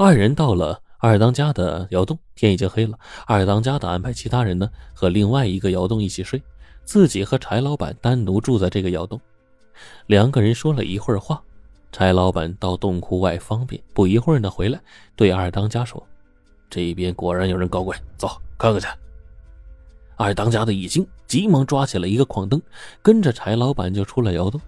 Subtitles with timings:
[0.00, 2.96] 二人到了二当家的窑洞，天已经黑了。
[3.26, 6.40] 二当家的安排其他人呢和另外一个窑洞一起睡，
[6.84, 9.20] 自己和柴老板单独住在这个窑洞。
[10.06, 11.42] 两个人说了一会儿话，
[11.90, 14.80] 柴老板到洞窟外方便，不一会儿呢回来，
[15.16, 16.00] 对二当家说
[16.70, 18.86] ：“这边果然有人搞鬼，走看看去。”
[20.14, 22.62] 二当家的一惊，急忙抓起了一个矿灯，
[23.02, 24.60] 跟着柴老板就出了窑洞。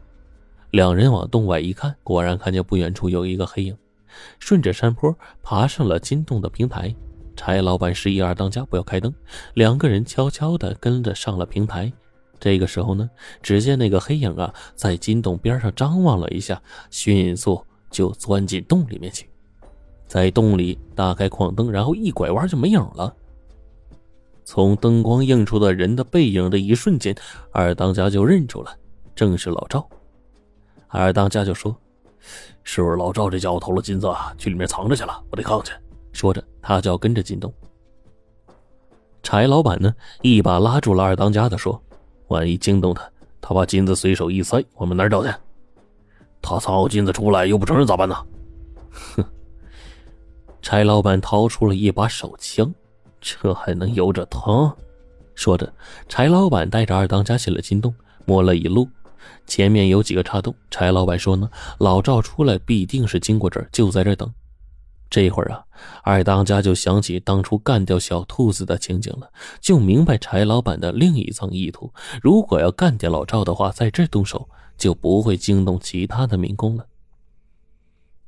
[0.73, 3.77] 两人往洞外一看，果然看见不远处有一个黑影，
[4.39, 6.95] 顺着山坡爬上了金洞的平台。
[7.37, 9.15] 柴老板示意二当家不要开灯，
[9.55, 11.91] 两个人悄悄地跟着上了平台。
[12.39, 13.09] 这个时候呢，
[13.43, 19.29] 只见那个黑影啊，在金洞边上张望了一下，迅速就钻进洞里面去，
[20.07, 23.15] 在洞里打开矿灯，然后一拐弯就没影了。
[24.45, 27.15] 从灯光映出的人的背影的一瞬间，
[27.53, 28.77] 二当家就认出了，
[29.15, 29.89] 正是老赵。
[30.89, 31.77] 二当家就说
[32.63, 35.23] ：“是不是老赵这家伙偷了金子，去里面藏着去了？
[35.31, 35.73] 我得看看去。”
[36.13, 37.53] 说着，他就要跟着进洞。
[39.23, 41.81] 柴老板呢，一把拉住了二当家的，说
[42.29, 43.09] ：“万一惊动他，
[43.41, 45.33] 他把金子随手一塞，我们哪找去？
[46.43, 48.17] 他藏好金子出来又不承认咋办呢？”
[49.17, 49.25] 哼！
[50.63, 52.73] 柴老板掏出了一把手枪。
[53.21, 54.75] 这还能由着他？
[55.35, 55.71] 说着，
[56.09, 58.89] 柴老板带着二当家进了金洞，摸了一路，
[59.47, 60.55] 前面有几个岔洞。
[60.71, 64.33] 柴老板说呢，老赵出来必定是经过这儿，就在这等。
[65.09, 65.65] 这会儿啊，
[66.05, 69.29] 二当家就想起当初干掉小兔子的情景了，
[69.61, 71.93] 就明白柴老板的另一层意图。
[72.23, 74.49] 如果要干掉老赵的话，在这动手，
[74.79, 76.87] 就不会惊动其他的民工了。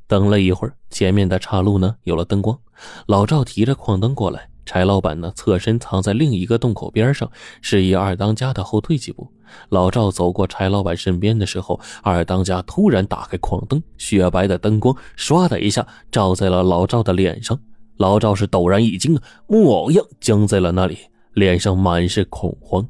[0.08, 2.58] 等了一会儿，前面的岔路呢有了灯光，
[3.06, 4.48] 老赵提着矿灯过来。
[4.64, 9.26] 柴老板呢，侧身藏在另一个洞口边上，示意二当家的后退几步。
[9.68, 17.58] 老赵走过柴老板身边的时候，二当家突然打开矿灯，雪白的灯光唰的一下照在了老赵的脸上。
[17.98, 20.96] 老赵是陡然一惊啊，木偶一样僵在了那里，
[21.34, 22.86] 脸上满是恐慌。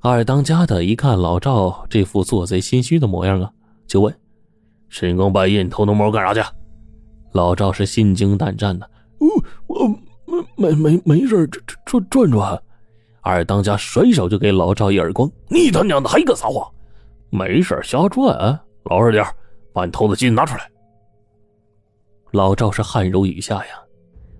[0.00, 3.50] 二当家的一看老赵这副做贼心虚的模样啊，
[3.86, 4.14] 就问
[4.90, 6.42] ：“深更半夜偷偷摸干啥去？”
[7.32, 8.90] 老赵是心惊胆战的。
[9.66, 9.88] 我
[10.56, 12.62] 没没没没事，转转转转。
[13.20, 16.68] 二当家甩手就给老赵一耳光：“你他娘的还敢撒谎？
[17.30, 19.24] 没事瞎转，啊老实点
[19.72, 20.68] 把你偷的金拿出来。”
[22.32, 23.82] 老赵是汗如雨下呀，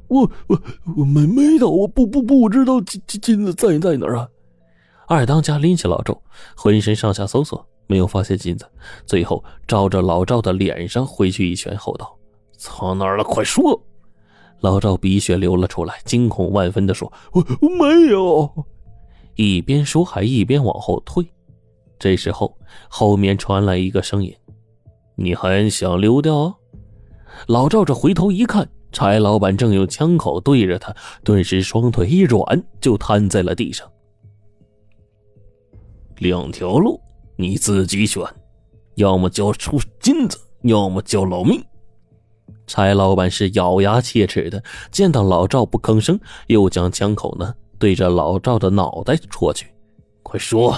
[0.09, 0.60] 我我
[0.97, 4.28] 我没没偷，我不不不知道金金金子在在哪儿啊？
[5.06, 6.20] 二当家拎起老赵，
[6.56, 8.66] 浑身上下搜索，没有发现金子，
[9.04, 12.16] 最后照着老赵的脸上挥去一拳，吼道
[12.56, 13.22] ：“藏哪儿了？
[13.22, 13.78] 快说！”
[14.62, 17.43] 老赵鼻血流了出来，惊恐万分的说：“我
[17.78, 18.50] 没有。”
[19.34, 21.27] 一边说还一边往后退。
[21.99, 22.56] 这时候，
[22.89, 24.34] 后面传来一个声音
[25.17, 26.55] ：“你还想溜掉？”
[27.49, 30.94] 老赵这回头一看，柴老板正用枪口对着他，
[31.25, 33.91] 顿时双腿一软，就瘫在了地上。
[36.19, 37.00] 两条路，
[37.37, 38.23] 你自己选，
[38.94, 41.61] 要么交出金子，要么交老命。
[42.67, 49.67] 柴老板是咬牙切齿的，见到老赵不吭声，又将枪口呢对着老赵的脑袋戳去。
[50.23, 50.75] 快说！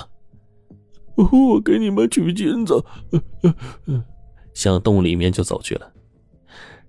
[1.17, 2.83] 我给你们取金子。
[4.55, 5.89] 向洞里面就走去了。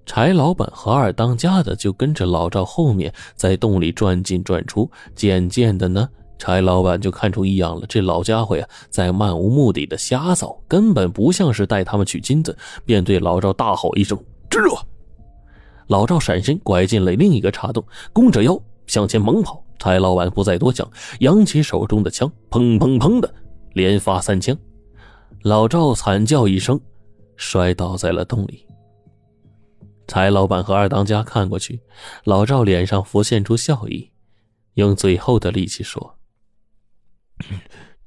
[0.05, 4.89] 柴老板和二当家的就跟着老赵后面，在洞里转进转出。
[5.15, 6.07] 渐渐的呢，
[6.39, 7.85] 柴老板就看出异样了。
[7.87, 12.57] 这老家伙呀，在漫无目的的瞎走，根本不像是带他们取金子。
[12.85, 14.17] 便对老赵大吼一声。
[14.55, 14.79] 支住！
[15.87, 18.57] 老赵闪身拐进了另一个岔洞，弓着腰
[18.87, 19.61] 向前猛跑。
[19.77, 20.89] 柴老板不再多想，
[21.19, 23.35] 扬起手中的枪，砰砰砰的
[23.73, 24.57] 连发三枪。
[25.41, 26.79] 老赵惨叫一声，
[27.35, 28.65] 摔倒在了洞里。
[30.07, 31.81] 柴老板和二当家看过去，
[32.23, 34.09] 老赵脸上浮现出笑意，
[34.75, 36.17] 用最后的力气说：“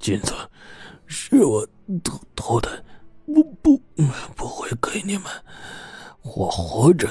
[0.00, 0.32] 金子
[1.06, 1.66] 是我
[2.03, 2.82] 偷偷的，
[3.26, 3.78] 不不
[4.34, 5.25] 不会给你们。”
[6.23, 7.09] 我活着，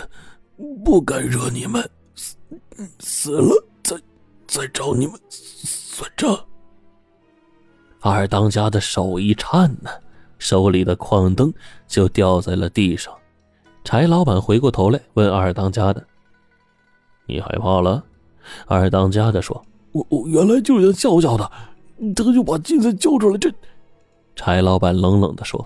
[0.83, 1.81] 不敢惹你们；
[2.15, 2.35] 死
[2.99, 3.95] 死了，再
[4.47, 6.39] 再找你们算账。
[7.99, 9.89] 二当家的手一颤呢，
[10.37, 11.51] 手里的矿灯
[11.87, 13.13] 就掉在了地上。
[13.83, 16.05] 柴老板回过头来问二当家的
[17.25, 18.03] ：“你害怕了？”
[18.67, 21.51] 二当家的说：“我我原来就想笑笑的，
[22.15, 23.51] 他就把金子交出来。”这
[24.35, 25.65] 柴老板冷冷的说：“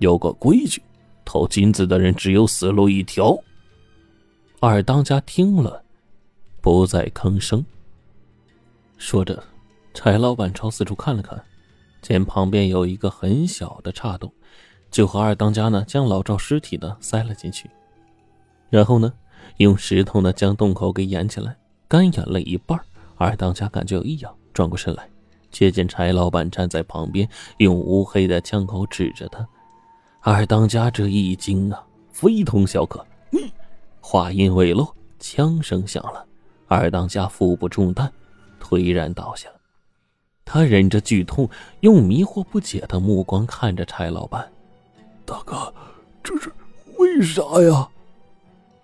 [0.00, 0.82] 有个规矩。”
[1.28, 3.38] 偷金子的人只有死路一条。
[4.60, 5.84] 二当家听了，
[6.62, 7.62] 不再吭声。
[8.96, 9.44] 说着，
[9.92, 11.44] 柴老板朝四处看了看，
[12.00, 14.32] 见旁边有一个很小的岔洞，
[14.90, 17.68] 就和二当家呢将老赵尸体呢塞了进去。
[18.70, 19.12] 然后呢，
[19.58, 21.54] 用石头呢将洞口给掩起来。
[21.86, 22.80] 干掩了一半，
[23.16, 25.06] 二当家感觉有异样，转过身来，
[25.50, 27.28] 却见柴老板站在旁边，
[27.58, 29.46] 用乌黑的枪口指着他。
[30.20, 33.04] 二当家这一惊啊，非同小可。
[34.00, 36.24] 话音未落，枪声响了，
[36.66, 38.12] 二当家腹部中弹，
[38.60, 39.48] 颓然倒下。
[40.44, 41.48] 他忍着剧痛，
[41.80, 44.50] 用迷惑不解的目光看着柴老板
[45.24, 45.72] ：“大哥，
[46.22, 46.50] 这是
[46.96, 47.88] 为啥呀？”“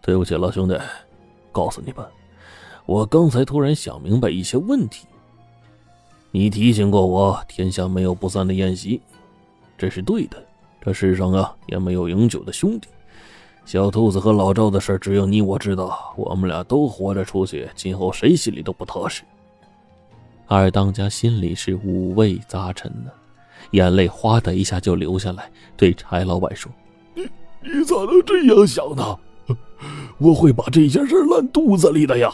[0.02, 0.78] 对不起，了兄弟，
[1.50, 2.06] 告诉你吧。”
[2.86, 5.06] 我刚才突然想明白一些问题。
[6.30, 9.00] 你提醒过我，天下没有不散的宴席，
[9.78, 10.43] 这是对的。
[10.84, 12.88] 这世上啊，也没有永久的兄弟。
[13.64, 16.12] 小兔子和老赵的事，只有你我知道。
[16.14, 19.22] 我们俩都活着出去，今后谁心里都不踏实。
[20.46, 23.10] 二当家心里是五味杂陈呢，
[23.70, 26.70] 眼泪哗的一下就流下来，对柴老板说
[27.16, 27.22] ：“你
[27.62, 29.18] 你咋能这样想呢？
[30.18, 32.30] 我会把这件事烂肚子里的呀。”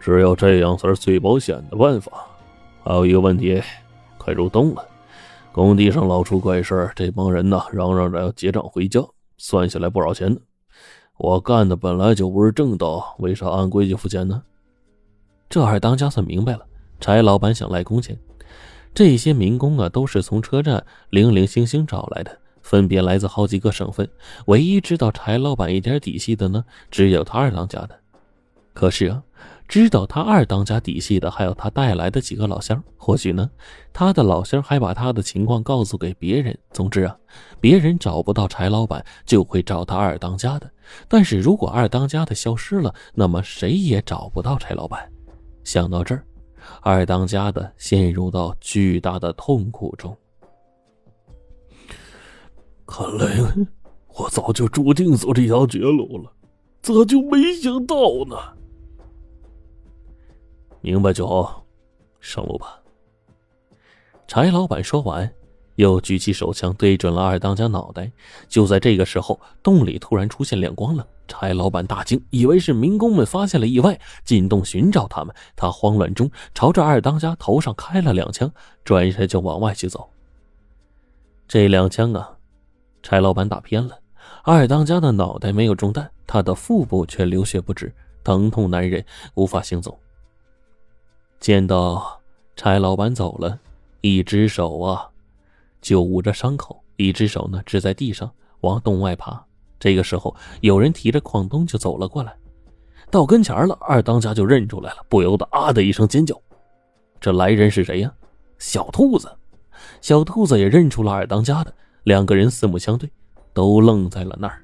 [0.00, 2.10] 只有这样才是最保险的办法。
[2.82, 3.62] 还有一个问题，
[4.16, 4.82] 快入冬了，
[5.52, 9.06] 工地上老出怪事这帮人呢嚷嚷着要结账回家，
[9.36, 10.40] 算下来不少钱呢。
[11.18, 14.42] 我干的本来就不是正道，为啥按规矩付钱呢？
[15.50, 16.66] 这二当家算明白了，
[17.00, 18.18] 柴老板想赖工钱。
[18.94, 24.08] 这些民工啊，都是从车站零零星星找来的，分别来自好几个省份。
[24.46, 27.90] 唯一知道柴老板一点底细的呢，只有他二当家的。
[28.72, 29.22] 可是啊。
[29.68, 33.50] 知道他二当家底细的还有他带来的几个老乡，或许呢，
[33.92, 36.56] 他的老乡还把他的情况告诉给别人。
[36.72, 37.16] 总之啊，
[37.58, 40.70] 别人找不到柴老板，就会找他二当家的。
[41.08, 45.10] 但是如果二当家的消失了，那么谁也找不到柴老板。
[45.64, 46.22] 想到这儿，
[46.82, 50.14] 二当家的陷入到巨大的痛苦中。
[52.86, 53.26] 看来
[54.14, 56.30] 我早就注定走这条绝路了，
[56.82, 57.96] 咋就没想到
[58.28, 58.36] 呢？
[60.82, 61.64] 明白就好，
[62.20, 62.78] 上路吧。
[64.26, 65.32] 柴老板说完，
[65.76, 68.10] 又举起手枪对准了二当家脑袋。
[68.48, 71.06] 就在这个时候，洞里突然出现亮光了。
[71.28, 75.34] 柴老板大惊，以为是民工们发现了意外，进洞寻找他们。
[75.54, 78.52] 他慌乱中朝着二当家头上开了两枪，
[78.84, 80.10] 转身就往外去走。
[81.46, 82.36] 这两枪啊，
[83.02, 83.96] 柴老板打偏了。
[84.42, 87.94] 二当家的脑袋没有中弹，他的腹部却流血不止，
[88.24, 89.04] 疼痛难忍，
[89.34, 89.96] 无法行走。
[91.42, 92.20] 见到
[92.54, 93.58] 柴老板走了，
[94.00, 95.10] 一只手啊
[95.80, 98.30] 就捂着伤口，一只手呢支在地上
[98.60, 99.44] 往洞外爬。
[99.80, 102.32] 这个时候，有人提着矿灯就走了过来，
[103.10, 106.40] 到跟前了，二当家就认出来了，不由得啊的一声尖叫。
[107.20, 108.14] 这来人是谁呀？
[108.58, 109.28] 小兔子。
[110.00, 111.74] 小兔子也认出了二当家的，
[112.04, 113.10] 两个人四目相对，
[113.52, 114.62] 都愣在了那儿。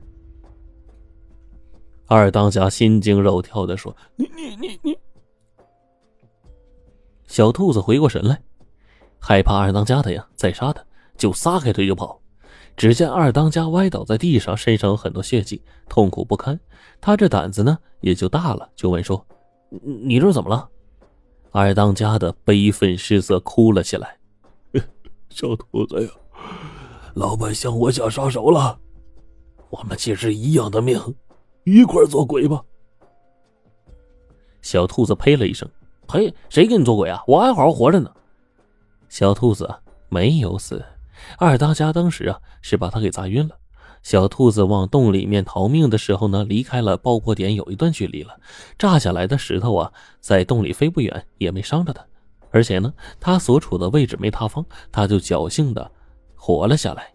[2.07, 4.97] 二当家心惊肉跳的说：“你你你你。”
[7.29, 8.43] 小兔子回过神来，
[9.21, 10.83] 害怕二当家的呀再杀他，
[11.17, 12.21] 就撒开腿就跑。
[12.75, 16.59] 只见二当家歪倒在地上，身上有很多血迹，痛苦不堪。
[17.01, 19.25] 他这胆子呢也就大了，就问说
[19.83, 20.69] ：“你这怎么了？”
[21.53, 24.17] 二当家的悲愤失色，哭了起来
[25.29, 26.11] ：“小兔子呀，
[27.15, 28.79] 老板向我下杀手了。
[29.71, 30.99] 我们其实一样的命，
[31.65, 32.63] 一块做鬼吧。”
[34.63, 35.69] 小兔子呸了一声。
[36.11, 37.23] 嘿，谁跟你做鬼啊？
[37.27, 38.11] 我还好好活着呢。
[39.11, 39.69] 小兔子
[40.09, 40.83] 没有死，
[41.37, 43.55] 二当家当时啊是把他给砸晕了。
[44.03, 48.35] 小兔子往洞里面逃命的时候呢，离开了爆破点有一段距离了。
[48.79, 52.03] 炸下来的石头啊，在洞里飞不远，也没伤着他。
[52.51, 55.91] 而且呢，他所处的位置没塌方，他就侥幸的
[56.35, 57.13] 活了下来。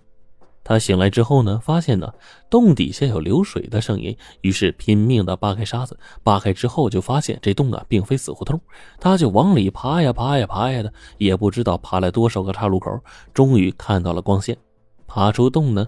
[0.63, 2.10] 他醒来之后呢，发现呢
[2.50, 6.00] 洞底下有流水的声音，于是拼命的扒开沙子。
[6.24, 8.60] 扒开之后，就发现这洞啊并非死胡同，
[9.00, 12.98] 他就往里爬呀爬呀爬呀的，也不知道爬了多少个岔路口，
[13.34, 14.58] 终于看到了光线。
[15.05, 15.86] 爬出洞呢，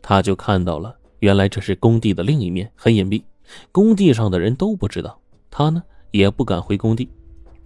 [0.00, 3.22] 他就看到了，原来这是工地的另一面，很隐蔽，
[3.70, 5.20] 工地上的人都不知道。
[5.50, 7.10] 他呢也不敢回工地。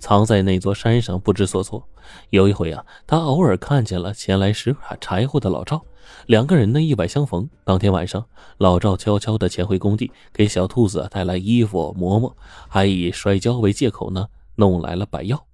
[0.03, 1.87] 藏在那座山上不知所措。
[2.31, 5.81] 有一回啊，他偶尔看见了前来拾柴火的老赵，
[6.27, 7.49] 两个人呢意外相逢。
[7.63, 8.27] 当天晚上，
[8.59, 12.37] 老赵悄悄地潜回工地，给小兔子带来衣服、馍馍，
[12.69, 15.47] 还以摔跤为借口呢，弄来了白药。